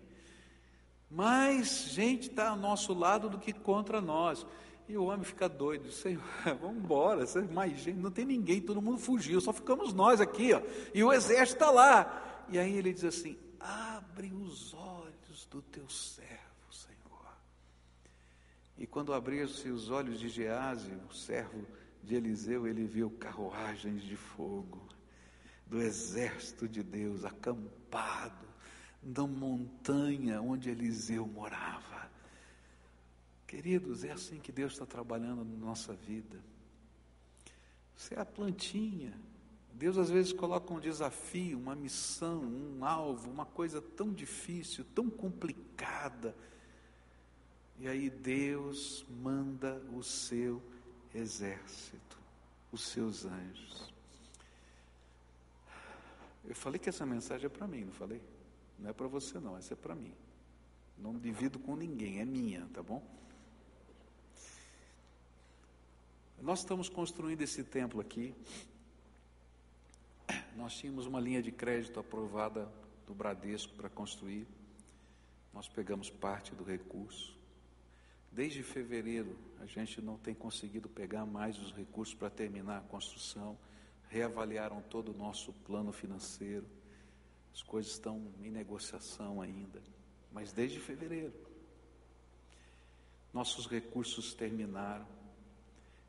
[1.12, 4.46] mais gente está ao nosso lado do que contra nós.
[4.88, 6.24] E o homem fica doido, Senhor,
[6.60, 10.62] vamos embora, mais gente, não tem ninguém, todo mundo fugiu, só ficamos nós aqui, ó,
[10.94, 12.31] e o exército está lá.
[12.52, 17.38] E aí ele diz assim: abre os olhos do teu servo, Senhor.
[18.78, 21.66] E quando abriu-se os olhos de Gease, o servo
[22.04, 24.88] de Eliseu, ele viu carruagens de fogo
[25.66, 28.52] do exército de Deus acampado
[29.02, 32.12] da montanha onde Eliseu morava.
[33.48, 36.40] Queridos, é assim que Deus está trabalhando na nossa vida.
[37.96, 39.14] Você é a plantinha.
[39.74, 45.10] Deus às vezes coloca um desafio, uma missão, um alvo, uma coisa tão difícil, tão
[45.10, 46.36] complicada.
[47.80, 50.62] E aí Deus manda o seu
[51.14, 52.18] exército,
[52.72, 53.92] os seus anjos.
[56.46, 58.22] Eu falei que essa mensagem é para mim, não falei?
[58.78, 60.14] Não é para você não, essa é para mim.
[60.98, 63.04] Não divido com ninguém, é minha, tá bom?
[66.42, 68.34] Nós estamos construindo esse templo aqui.
[70.56, 72.72] Nós tínhamos uma linha de crédito aprovada
[73.06, 74.48] do Bradesco para construir.
[75.54, 77.38] Nós pegamos parte do recurso.
[78.32, 83.58] Desde fevereiro, a gente não tem conseguido pegar mais os recursos para terminar a construção.
[84.10, 86.66] Reavaliaram todo o nosso plano financeiro
[87.54, 89.82] as coisas estão em negociação ainda,
[90.32, 91.34] mas desde fevereiro.
[93.34, 95.08] Nossos recursos terminaram.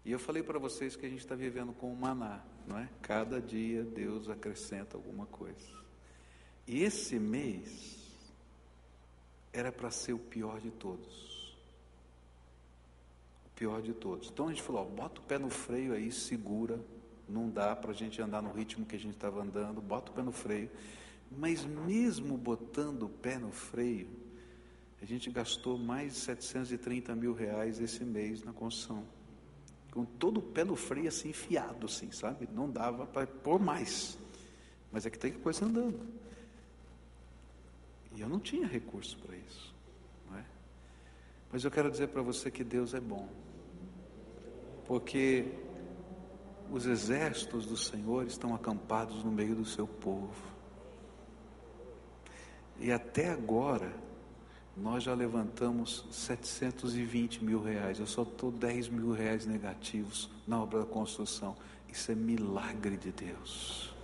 [0.04, 2.88] E eu falei para vocês que a gente está vivendo com o maná, não é?
[3.00, 5.82] Cada dia Deus acrescenta alguma coisa.
[6.66, 7.98] E esse mês
[9.52, 11.56] era para ser o pior de todos.
[13.46, 14.28] O pior de todos.
[14.28, 16.80] Então a gente falou: ó, bota o pé no freio aí, segura.
[17.28, 19.80] Não dá para a gente andar no ritmo que a gente estava andando.
[19.80, 20.70] Bota o pé no freio.
[21.30, 24.08] Mas mesmo botando o pé no freio,
[25.00, 29.06] a gente gastou mais de 730 mil reais esse mês na construção.
[29.92, 32.48] Com todo o pé no freio assim enfiado, assim, sabe?
[32.52, 34.18] Não dava para pôr mais.
[34.90, 36.00] Mas é que tem coisa andando.
[38.14, 39.74] E eu não tinha recurso para isso.
[40.30, 40.44] Não é?
[41.52, 43.28] Mas eu quero dizer para você que Deus é bom.
[44.86, 45.46] Porque
[46.70, 50.52] os exércitos do Senhor estão acampados no meio do seu povo.
[52.80, 53.92] E até agora,
[54.76, 57.98] nós já levantamos 720 mil reais.
[57.98, 61.54] Eu só estou 10 mil reais negativos na obra da construção.
[61.90, 63.94] Isso é milagre de Deus.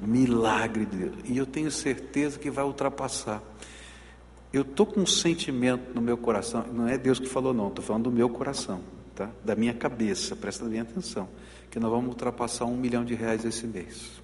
[0.00, 1.16] Milagre de Deus.
[1.24, 3.42] E eu tenho certeza que vai ultrapassar.
[4.52, 7.84] Eu estou com um sentimento no meu coração, não é Deus que falou, não, estou
[7.84, 8.80] falando do meu coração,
[9.14, 9.30] tá?
[9.44, 11.28] da minha cabeça, presta bem atenção,
[11.70, 14.20] que nós vamos ultrapassar um milhão de reais esse mês.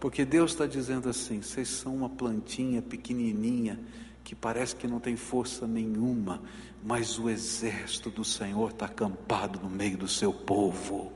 [0.00, 3.78] Porque Deus está dizendo assim: vocês são uma plantinha pequenininha
[4.24, 6.42] que parece que não tem força nenhuma,
[6.82, 11.12] mas o exército do Senhor está acampado no meio do seu povo.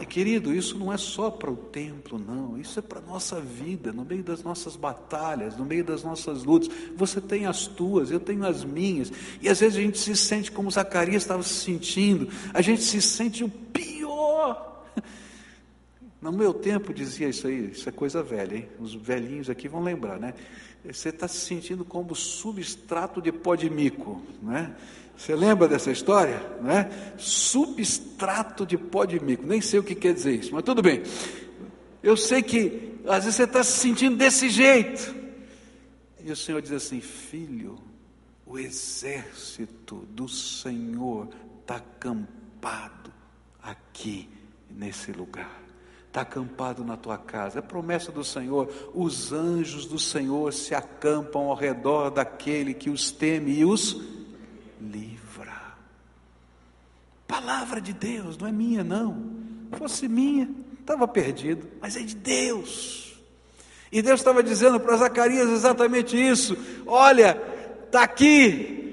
[0.00, 3.40] E querido, isso não é só para o templo, não, isso é para a nossa
[3.40, 6.68] vida, no meio das nossas batalhas, no meio das nossas lutas.
[6.96, 10.50] Você tem as tuas, eu tenho as minhas, e às vezes a gente se sente
[10.50, 14.84] como Zacarias estava se sentindo, a gente se sente o pior
[16.20, 18.68] no meu tempo dizia isso aí, isso é coisa velha, hein?
[18.80, 20.34] Os velhinhos aqui vão lembrar, né?
[20.92, 24.74] Você está se sentindo como substrato de pó de mico, né?
[25.16, 26.38] Você lembra dessa história?
[26.60, 26.90] Né?
[27.16, 31.02] Substrato de pó de mico, nem sei o que quer dizer isso, mas tudo bem.
[32.02, 35.14] Eu sei que às vezes você está se sentindo desse jeito.
[36.22, 37.78] E o Senhor diz assim: Filho,
[38.44, 41.28] o exército do Senhor
[41.60, 43.12] está acampado
[43.62, 44.28] aqui
[44.70, 45.63] nesse lugar
[46.14, 47.58] está acampado na tua casa.
[47.58, 53.10] É promessa do Senhor: os anjos do Senhor se acampam ao redor daquele que os
[53.10, 54.00] teme e os
[54.80, 55.52] livra.
[57.26, 59.34] Palavra de Deus, não é minha, não.
[59.72, 60.48] Se fosse minha,
[60.78, 63.20] estava perdido, mas é de Deus.
[63.90, 67.36] E Deus estava dizendo para Zacarias exatamente isso: olha,
[67.86, 68.83] está aqui,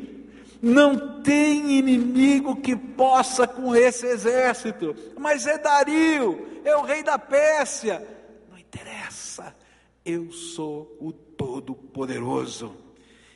[0.61, 7.17] não tem inimigo que possa com esse exército, mas é Dario, é o rei da
[7.17, 8.05] Pérsia.
[8.49, 9.55] Não interessa,
[10.05, 12.75] eu sou o Todo-Poderoso.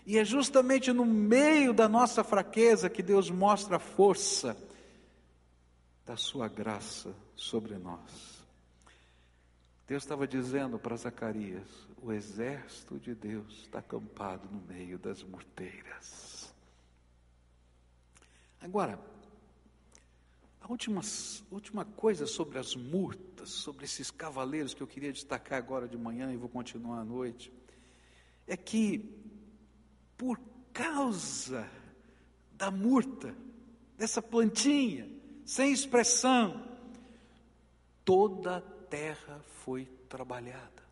[0.06, 4.56] E é justamente no meio da nossa fraqueza que Deus mostra a força
[6.06, 8.36] da Sua graça sobre nós.
[9.88, 11.68] Deus estava dizendo para Zacarias:
[12.00, 16.35] o exército de Deus está acampado no meio das morteiras.
[18.66, 19.00] Agora,
[20.60, 21.00] a última,
[21.52, 26.34] última coisa sobre as murtas, sobre esses cavaleiros que eu queria destacar agora de manhã
[26.34, 27.54] e vou continuar à noite,
[28.48, 29.08] é que,
[30.18, 30.40] por
[30.74, 31.70] causa
[32.54, 33.36] da murta,
[34.00, 35.08] dessa plantinha,
[35.46, 36.68] sem expressão,
[38.04, 40.84] toda a terra foi trabalhada.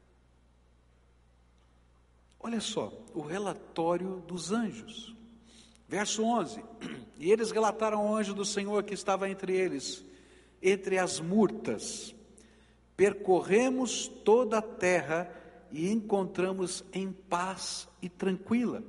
[2.40, 5.16] Olha só, o relatório dos anjos.
[5.88, 6.64] Verso 11:
[7.20, 10.04] E eles relataram ao anjo do Senhor que estava entre eles,
[10.62, 12.16] entre as murtas:
[12.96, 15.30] Percorremos toda a terra
[15.72, 18.84] e encontramos em paz e tranquila.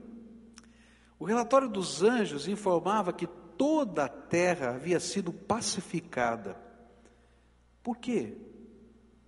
[1.19, 3.27] O relatório dos anjos informava que
[3.57, 6.57] toda a terra havia sido pacificada.
[7.83, 8.37] Por quê?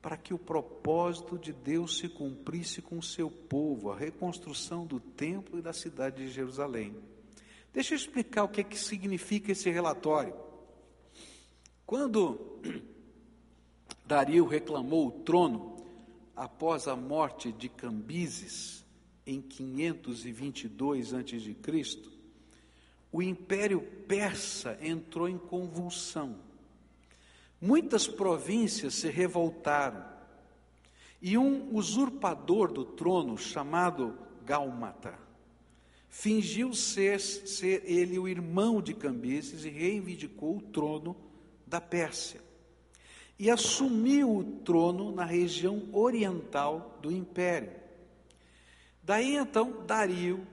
[0.02, 5.00] Para que o propósito de Deus se cumprisse com o seu povo, a reconstrução do
[5.00, 6.94] templo e da cidade de Jerusalém.
[7.76, 10.34] Deixa eu explicar o que, é que significa esse relatório.
[11.84, 12.58] Quando
[14.06, 15.84] Dario reclamou o trono
[16.34, 18.82] após a morte de Cambises
[19.26, 22.02] em 522 a.C.,
[23.12, 26.34] o império persa entrou em convulsão.
[27.60, 30.02] Muitas províncias se revoltaram
[31.20, 35.25] e um usurpador do trono chamado Gálmata
[36.08, 41.16] fingiu ser, ser ele o irmão de Cambises e reivindicou o trono
[41.66, 42.40] da Pérsia.
[43.38, 47.72] E assumiu o trono na região oriental do império.
[49.02, 50.46] Daí então Dario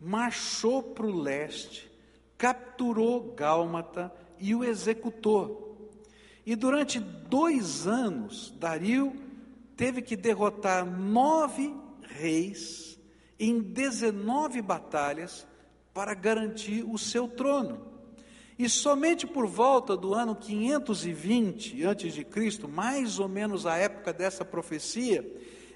[0.00, 1.90] marchou para o leste,
[2.36, 5.90] capturou Gálmata e o executou.
[6.44, 9.16] E durante dois anos, Dario
[9.76, 12.93] teve que derrotar nove reis
[13.38, 15.46] em 19 batalhas
[15.92, 17.94] para garantir o seu trono.
[18.58, 25.24] E somente por volta do ano 520 a.C., mais ou menos a época dessa profecia,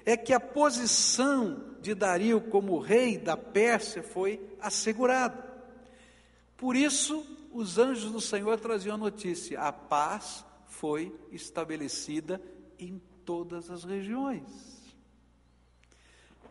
[0.05, 5.47] é que a posição de Dario como rei da Pérsia foi assegurada.
[6.55, 12.41] Por isso, os anjos do Senhor traziam a notícia: a paz foi estabelecida
[12.77, 14.78] em todas as regiões.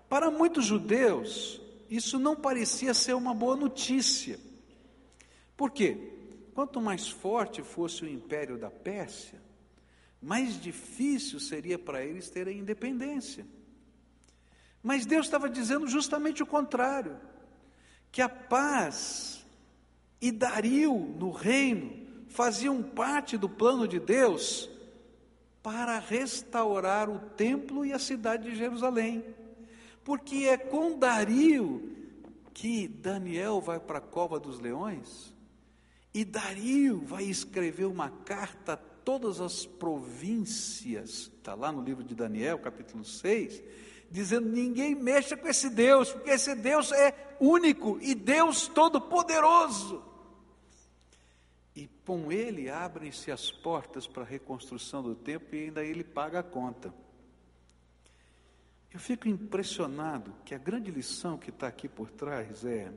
[0.09, 4.39] Para muitos judeus, isso não parecia ser uma boa notícia.
[5.57, 6.13] Por quê?
[6.55, 9.41] Quanto mais forte fosse o império da Pérsia,
[10.21, 13.47] mais difícil seria para eles terem independência.
[14.83, 17.19] Mas Deus estava dizendo justamente o contrário:
[18.11, 19.45] que a paz
[20.21, 24.69] e Dario no reino faziam parte do plano de Deus
[25.63, 29.23] para restaurar o templo e a cidade de Jerusalém
[30.09, 31.95] porque é com Dario
[32.55, 35.35] que Daniel vai para a cova dos leões,
[36.15, 42.15] e Dario vai escrever uma carta a todas as províncias, está lá no livro de
[42.15, 43.63] Daniel, capítulo 6,
[44.11, 50.03] dizendo: ninguém mexa com esse Deus, porque esse Deus é único e Deus todo-poderoso.
[51.77, 56.39] E com ele abrem-se as portas para a reconstrução do templo e ainda ele paga
[56.39, 56.95] a conta.
[58.93, 62.93] Eu fico impressionado que a grande lição que está aqui por trás é: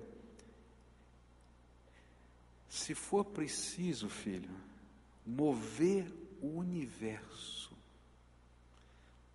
[2.69, 4.55] se for preciso, filho,
[5.25, 6.11] mover
[6.41, 7.75] o universo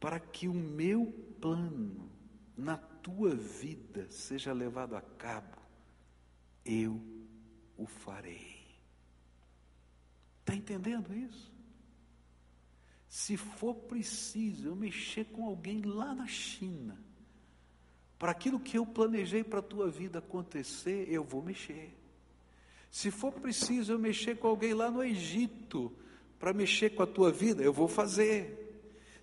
[0.00, 2.11] para que o meu plano
[2.57, 5.57] na tua vida seja levado a cabo,
[6.64, 7.00] eu
[7.76, 8.64] o farei.
[10.40, 11.55] Está entendendo isso?
[13.09, 16.98] Se for preciso eu mexer com alguém lá na China,
[18.18, 21.94] para aquilo que eu planejei para a tua vida acontecer, eu vou mexer.
[22.90, 25.92] Se for preciso eu mexer com alguém lá no Egito,
[26.38, 28.64] para mexer com a tua vida, eu vou fazer.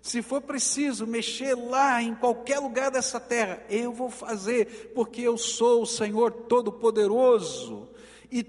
[0.00, 5.38] Se for preciso mexer lá em qualquer lugar dessa terra, eu vou fazer, porque eu
[5.38, 7.88] sou o Senhor Todo-Poderoso
[8.30, 8.42] e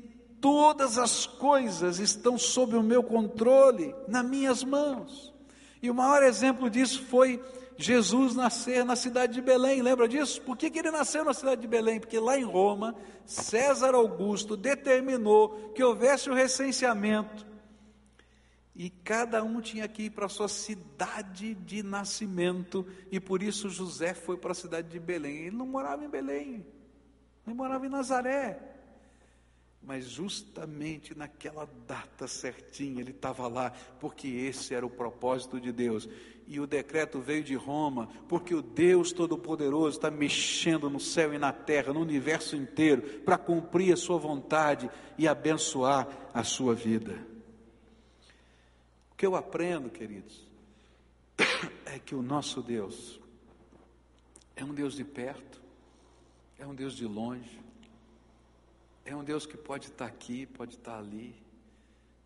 [0.46, 5.34] todas as coisas estão sob o meu controle, nas minhas mãos.
[5.82, 7.44] E o maior exemplo disso foi
[7.80, 10.40] Jesus nascer na cidade de Belém, lembra disso?
[10.44, 12.00] Por que, que ele nasceu na cidade de Belém?
[12.00, 17.44] Porque lá em Roma, César Augusto determinou que houvesse o recenseamento
[18.76, 23.68] e cada um tinha que ir para a sua cidade de nascimento, e por isso
[23.68, 25.48] José foi para a cidade de Belém.
[25.48, 26.64] Ele não morava em Belém,
[27.48, 28.75] ele morava em Nazaré.
[29.86, 36.10] Mas justamente naquela data certinha ele estava lá, porque esse era o propósito de Deus.
[36.48, 41.38] E o decreto veio de Roma, porque o Deus Todo-Poderoso está mexendo no céu e
[41.38, 47.14] na terra, no universo inteiro, para cumprir a sua vontade e abençoar a sua vida.
[49.12, 50.48] O que eu aprendo, queridos,
[51.86, 53.20] é que o nosso Deus
[54.56, 55.62] é um Deus de perto,
[56.58, 57.65] é um Deus de longe,
[59.06, 61.36] é um Deus que pode estar aqui, pode estar ali,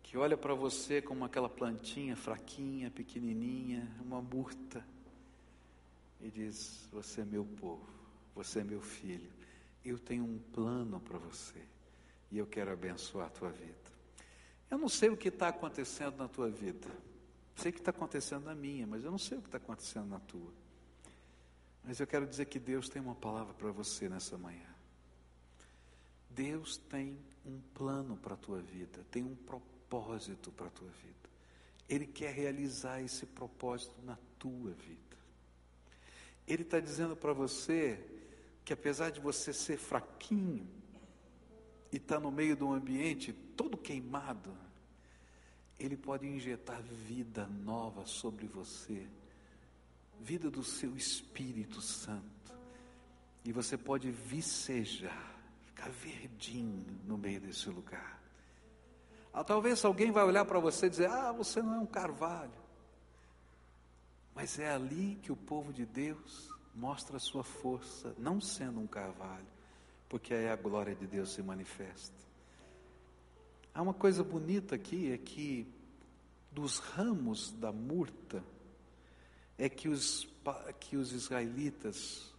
[0.02, 4.84] que olha para você como aquela plantinha fraquinha, pequenininha, uma murta,
[6.20, 7.86] e diz: Você é meu povo,
[8.34, 9.30] você é meu filho,
[9.84, 11.60] eu tenho um plano para você
[12.30, 13.74] e eu quero abençoar a tua vida.
[14.70, 16.88] Eu não sei o que está acontecendo na tua vida,
[17.56, 20.06] sei o que está acontecendo na minha, mas eu não sei o que está acontecendo
[20.06, 20.52] na tua.
[21.84, 24.69] Mas eu quero dizer que Deus tem uma palavra para você nessa manhã.
[26.30, 31.30] Deus tem um plano para a tua vida, tem um propósito para a tua vida.
[31.88, 35.16] Ele quer realizar esse propósito na tua vida.
[36.46, 37.98] Ele está dizendo para você
[38.64, 40.68] que apesar de você ser fraquinho
[41.92, 44.56] e estar tá no meio de um ambiente todo queimado,
[45.78, 49.06] Ele pode injetar vida nova sobre você,
[50.20, 52.52] vida do seu Espírito Santo,
[53.44, 55.29] e você pode vicejar
[55.80, 58.20] ficar verdinho no meio desse lugar.
[59.32, 62.60] Ah, talvez alguém vai olhar para você e dizer: Ah, você não é um carvalho.
[64.34, 68.86] Mas é ali que o povo de Deus mostra a sua força, não sendo um
[68.86, 69.46] carvalho,
[70.08, 72.14] porque aí a glória de Deus se manifesta.
[73.74, 75.66] Há uma coisa bonita aqui, é que
[76.52, 78.42] dos ramos da murta,
[79.56, 80.28] é que os,
[80.80, 82.32] que os israelitas,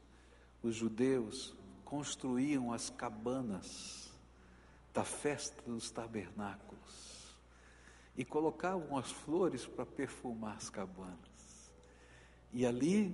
[0.61, 1.53] os judeus,
[1.91, 4.09] construíam as cabanas
[4.93, 7.35] da festa dos tabernáculos
[8.15, 11.19] e colocavam as flores para perfumar as cabanas.
[12.53, 13.13] E ali,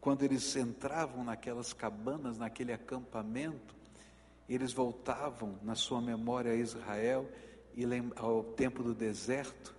[0.00, 3.76] quando eles entravam naquelas cabanas, naquele acampamento,
[4.48, 7.30] eles voltavam na sua memória a Israel
[7.74, 7.84] e
[8.16, 9.76] ao tempo do deserto,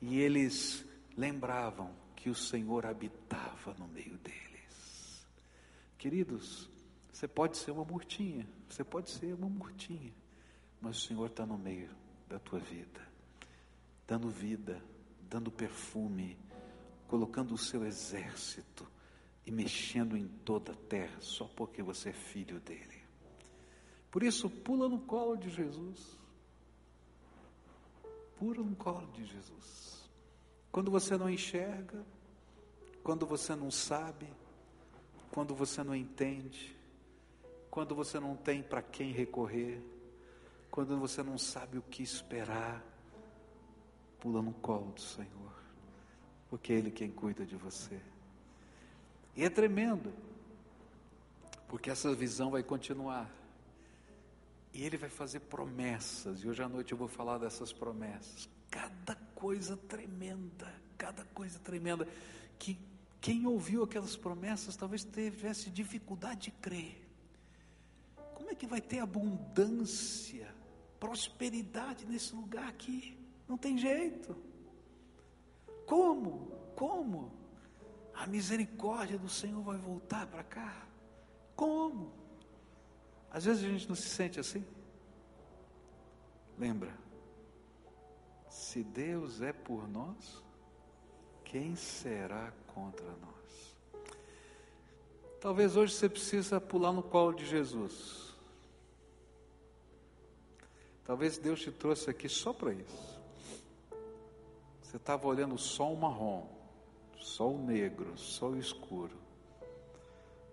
[0.00, 0.84] e eles
[1.16, 5.26] lembravam que o Senhor habitava no meio deles.
[5.98, 6.70] Queridos,
[7.22, 10.12] você pode ser uma murtinha, você pode ser uma murtinha,
[10.80, 11.88] mas o Senhor está no meio
[12.28, 13.00] da tua vida,
[14.08, 14.82] dando vida,
[15.30, 16.36] dando perfume,
[17.06, 18.90] colocando o seu exército
[19.46, 23.00] e mexendo em toda a terra, só porque você é filho dele.
[24.10, 26.18] Por isso, pula no colo de Jesus.
[28.36, 30.10] Pula no colo de Jesus.
[30.72, 32.04] Quando você não enxerga,
[33.04, 34.26] quando você não sabe,
[35.30, 36.81] quando você não entende,
[37.72, 39.82] quando você não tem para quem recorrer,
[40.70, 42.84] quando você não sabe o que esperar,
[44.20, 45.54] pula no colo do Senhor,
[46.50, 47.98] porque é Ele quem cuida de você.
[49.34, 50.12] E é tremendo,
[51.66, 53.30] porque essa visão vai continuar.
[54.74, 58.50] E Ele vai fazer promessas, e hoje à noite eu vou falar dessas promessas.
[58.70, 62.06] Cada coisa tremenda, cada coisa tremenda,
[62.58, 62.78] que
[63.18, 67.01] quem ouviu aquelas promessas talvez tivesse dificuldade de crer
[68.52, 70.54] é que vai ter abundância,
[71.00, 73.18] prosperidade nesse lugar aqui?
[73.48, 74.36] Não tem jeito.
[75.86, 76.52] Como?
[76.76, 77.32] Como?
[78.14, 80.86] A misericórdia do Senhor vai voltar para cá?
[81.56, 82.12] Como?
[83.30, 84.64] Às vezes a gente não se sente assim.
[86.58, 86.96] Lembra?
[88.48, 90.42] Se Deus é por nós,
[91.44, 93.76] quem será contra nós?
[95.40, 98.31] Talvez hoje você precisa pular no colo de Jesus.
[101.04, 103.20] Talvez Deus te trouxe aqui só para isso.
[104.82, 106.46] Você estava olhando sol marrom,
[107.16, 109.16] sol negro, sol escuro.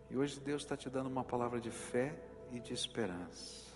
[0.09, 2.17] E hoje Deus está te dando uma palavra de fé
[2.51, 3.69] e de esperança.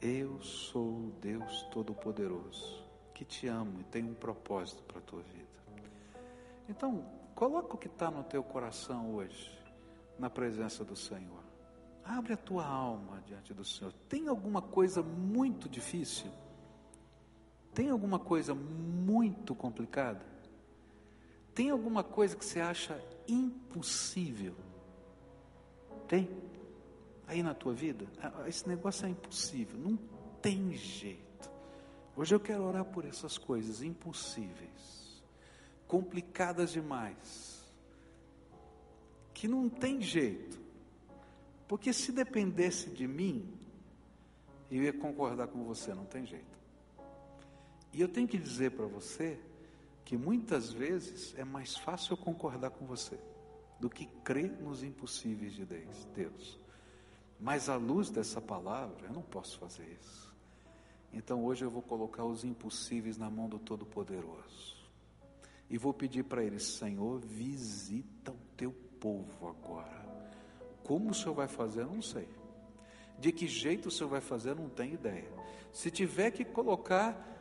[0.00, 5.22] Eu sou o Deus Todo-Poderoso, que te amo e tem um propósito para a tua
[5.22, 5.44] vida.
[6.68, 7.04] Então,
[7.34, 9.58] coloca o que está no teu coração hoje
[10.18, 11.43] na presença do Senhor.
[12.04, 13.92] Abre a tua alma diante do Senhor.
[14.08, 16.30] Tem alguma coisa muito difícil?
[17.72, 20.24] Tem alguma coisa muito complicada?
[21.54, 24.54] Tem alguma coisa que você acha impossível?
[26.06, 26.28] Tem?
[27.26, 28.06] Aí na tua vida?
[28.46, 29.96] Esse negócio é impossível, não
[30.42, 31.50] tem jeito.
[32.16, 35.22] Hoje eu quero orar por essas coisas impossíveis,
[35.88, 37.64] complicadas demais
[39.32, 40.63] que não tem jeito.
[41.66, 43.52] Porque se dependesse de mim,
[44.70, 46.58] eu ia concordar com você, não tem jeito.
[47.92, 49.38] E eu tenho que dizer para você
[50.04, 53.18] que muitas vezes é mais fácil eu concordar com você
[53.78, 55.64] do que crer nos impossíveis de
[56.14, 56.58] Deus.
[57.40, 60.34] Mas à luz dessa palavra, eu não posso fazer isso.
[61.12, 64.74] Então hoje eu vou colocar os impossíveis na mão do Todo-Poderoso.
[65.70, 70.03] E vou pedir para ele, Senhor, visita o teu povo agora.
[70.84, 72.28] Como o Senhor vai fazer, não sei.
[73.18, 75.28] De que jeito o Senhor vai fazer, não tenho ideia.
[75.72, 77.32] Se tiver que colocar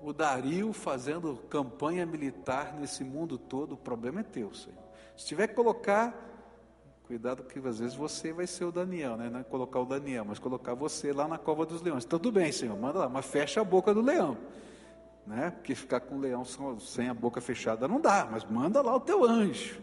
[0.00, 4.78] o Dario fazendo campanha militar nesse mundo todo, o problema é teu, Senhor.
[5.16, 6.14] Se tiver que colocar,
[7.06, 9.28] cuidado que às vezes você vai ser o Daniel, né?
[9.28, 12.04] Não é colocar o Daniel, mas colocar você lá na cova dos leões.
[12.04, 14.36] Então, tudo bem, Senhor, manda lá, mas fecha a boca do leão.
[15.26, 15.50] Né?
[15.50, 16.44] Porque ficar com o leão
[16.78, 19.82] sem a boca fechada não dá, mas manda lá o teu anjo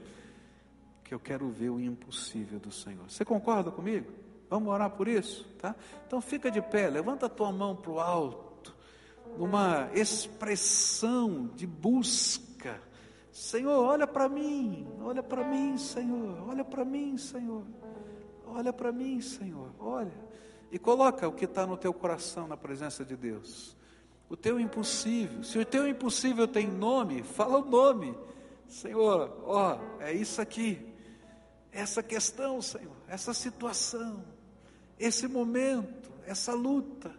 [1.12, 3.04] que eu quero ver o impossível do Senhor.
[3.10, 4.14] Você concorda comigo?
[4.50, 5.76] Vamos orar por isso, tá?
[6.08, 8.74] Então fica de pé, levanta a tua mão para o alto,
[9.38, 12.82] numa expressão de busca.
[13.30, 17.66] Senhor, olha para mim, olha para mim, Senhor, olha para mim, Senhor,
[18.46, 20.18] olha para mim, Senhor, olha.
[20.72, 23.76] E coloca o que está no teu coração na presença de Deus.
[24.30, 25.44] O teu impossível.
[25.44, 28.18] Se o teu impossível tem nome, fala o nome.
[28.66, 30.90] Senhor, ó, é isso aqui
[31.72, 34.24] essa questão, Senhor, essa situação,
[35.00, 37.16] esse momento, essa luta.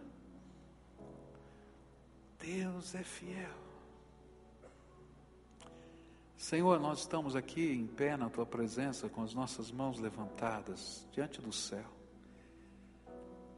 [2.39, 3.63] Deus é fiel.
[6.37, 11.41] Senhor, nós estamos aqui em pé na tua presença, com as nossas mãos levantadas diante
[11.41, 11.89] do céu,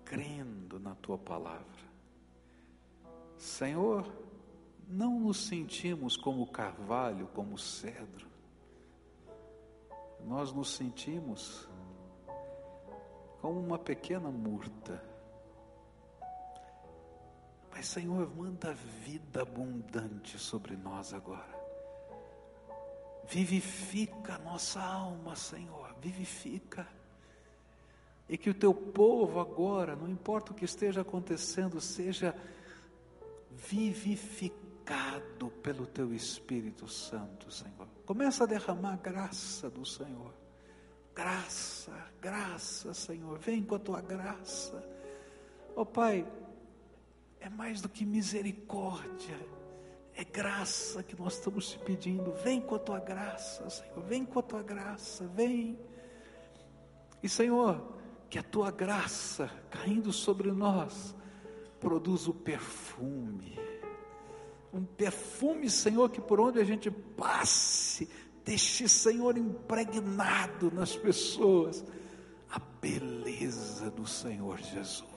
[0.06, 1.66] crendo na tua palavra.
[3.38, 4.06] Senhor,
[4.88, 8.28] não nos sentimos como carvalho, como cedro,
[10.26, 11.70] nós nos sentimos
[13.42, 15.02] como uma pequena murta.
[17.72, 21.56] Mas, Senhor, manda vida abundante sobre nós agora.
[23.28, 26.88] Vivifica a nossa alma, Senhor, vivifica.
[28.28, 32.36] E que o teu povo agora, não importa o que esteja acontecendo, seja
[33.52, 34.65] vivificado
[35.66, 37.88] pelo teu Espírito Santo, Senhor.
[38.06, 40.32] Começa a derramar graça do Senhor.
[41.16, 43.40] Graça, graça, Senhor.
[43.40, 44.88] Vem com a tua graça.
[45.76, 46.24] Ó oh, Pai,
[47.40, 49.40] é mais do que misericórdia.
[50.14, 52.32] É graça que nós estamos te pedindo.
[52.44, 54.04] Vem com a tua graça, Senhor.
[54.04, 55.26] Vem com a tua graça.
[55.30, 55.80] Vem.
[57.24, 57.98] E, Senhor,
[58.30, 61.16] que a tua graça caindo sobre nós
[61.80, 63.58] produza o perfume
[64.76, 68.10] um perfume, Senhor, que por onde a gente passe,
[68.44, 71.84] deixe, Senhor, impregnado nas pessoas
[72.50, 75.15] a beleza do Senhor Jesus.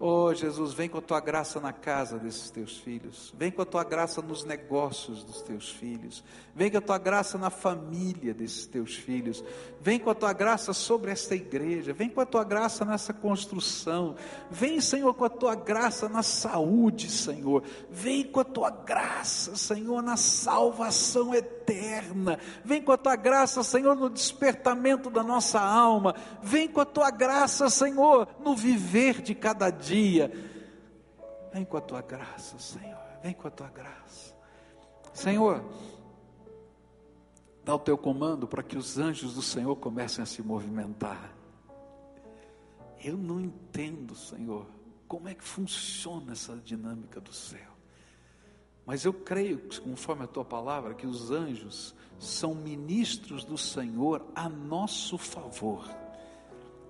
[0.00, 3.66] Oh Jesus, vem com a tua graça na casa desses teus filhos, vem com a
[3.66, 6.22] tua graça nos negócios dos teus filhos,
[6.54, 9.42] vem com a tua graça na família desses teus filhos,
[9.80, 14.14] vem com a tua graça sobre esta igreja, vem com a tua graça nessa construção,
[14.48, 20.00] vem, Senhor, com a tua graça na saúde, Senhor, vem com a tua graça, Senhor,
[20.00, 26.68] na salvação eterna, vem com a tua graça, Senhor, no despertamento da nossa alma, vem
[26.68, 30.30] com a tua graça, Senhor, no viver de cada dia dia.
[31.52, 32.98] Vem com a tua graça, Senhor.
[33.22, 34.36] Vem com a tua graça.
[35.12, 35.64] Senhor,
[37.64, 41.34] dá o teu comando para que os anjos do Senhor comecem a se movimentar.
[43.02, 44.66] Eu não entendo, Senhor,
[45.06, 47.68] como é que funciona essa dinâmica do céu.
[48.84, 54.48] Mas eu creio, conforme a tua palavra, que os anjos são ministros do Senhor a
[54.48, 55.86] nosso favor.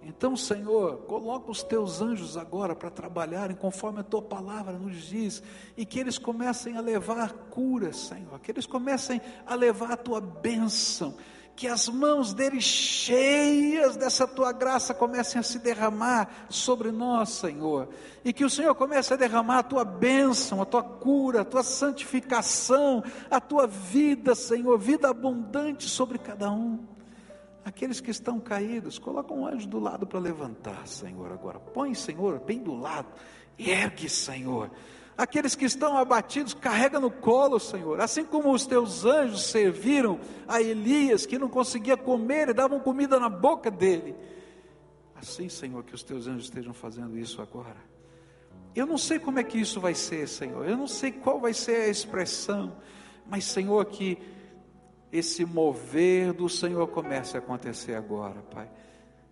[0.08, 5.42] Então, Senhor, coloca os teus anjos agora para trabalharem conforme a tua palavra nos diz,
[5.76, 10.18] e que eles comecem a levar cura, Senhor, que eles comecem a levar a tua
[10.18, 11.14] bênção,
[11.54, 17.90] que as mãos deles cheias dessa tua graça comecem a se derramar sobre nós, Senhor,
[18.24, 21.62] e que o Senhor comece a derramar a tua bênção, a tua cura, a tua
[21.62, 26.97] santificação, a tua vida, Senhor, vida abundante sobre cada um.
[27.68, 31.58] Aqueles que estão caídos, coloca um anjo do lado para levantar, Senhor, agora.
[31.58, 33.08] Põe, Senhor, bem do lado.
[33.58, 34.70] Ergue, Senhor
[35.18, 38.00] Aqueles que estão abatidos, carrega no colo, Senhor.
[38.00, 43.18] Assim como os teus anjos serviram a Elias, que não conseguia comer e davam comida
[43.18, 44.14] na boca dele.
[45.16, 47.78] Assim, Senhor, que os teus anjos estejam fazendo isso agora.
[48.76, 50.64] Eu não sei como é que isso vai ser, Senhor.
[50.68, 52.76] Eu não sei qual vai ser a expressão.
[53.26, 54.18] Mas, Senhor, que
[55.12, 58.68] esse mover do Senhor comece a acontecer agora, Pai.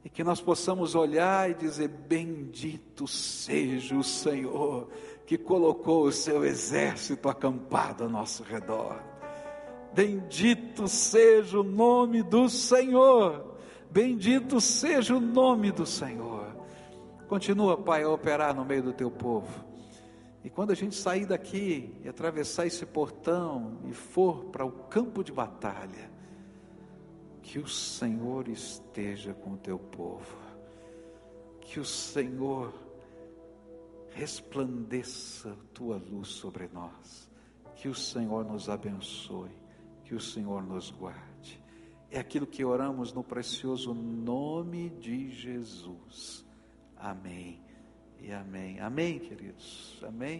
[0.05, 4.89] E que nós possamos olhar e dizer: Bendito seja o Senhor
[5.27, 9.03] que colocou o seu exército acampado ao nosso redor.
[9.93, 13.57] Bendito seja o nome do Senhor.
[13.91, 16.55] Bendito seja o nome do Senhor.
[17.27, 19.66] Continua, Pai, a operar no meio do teu povo.
[20.47, 25.25] E quando a gente sair daqui e atravessar esse portão e for para o campo
[25.25, 26.09] de batalha,
[27.43, 30.39] que o Senhor esteja com o teu povo.
[31.61, 32.73] Que o Senhor
[34.13, 37.29] resplandeça a tua luz sobre nós.
[37.75, 39.51] Que o Senhor nos abençoe,
[40.05, 41.61] que o Senhor nos guarde.
[42.09, 46.47] É aquilo que oramos no precioso nome de Jesus.
[46.97, 47.67] Amém
[48.21, 48.81] e amém.
[48.81, 50.03] Amém, queridos.
[50.03, 50.35] Amém.